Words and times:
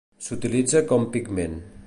S'utilitza 0.27 0.81
com 0.93 1.07
pigment. 1.17 1.57